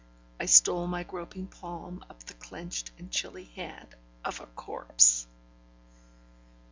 [0.39, 3.93] I stole my groping palm upon the clenched and chilly hand
[4.25, 5.27] of a corpse!